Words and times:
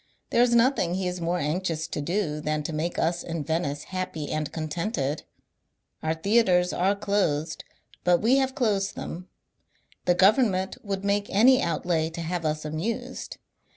There 0.31 0.41
is 0.41 0.55
nothing 0.55 0.95
he 0.95 1.07
is 1.07 1.21
more 1.21 1.37
anxious 1.37 1.87
to 1.89 2.01
do 2.01 2.39
than 2.41 2.63
to 2.63 2.73
make 2.73 2.97
us 2.97 3.21
in 3.21 3.43
Venice 3.43 3.83
happy 3.83 4.31
and 4.31 4.51
contented. 4.51 5.21
Our 6.01 6.15
theatres 6.15 6.73
are 6.73 6.95
closed, 6.95 7.63
but 8.03 8.19
we 8.19 8.37
have 8.37 8.55
closed 8.55 8.95
them; 8.95 9.27
the 10.05 10.15
government 10.15 10.75
would 10.83 11.05
make 11.05 11.29
any 11.29 11.61
out 11.61 11.85
lay 11.85 12.09
to 12.09 12.21
have 12.21 12.45
us 12.45 12.65
amused. 12.65 13.37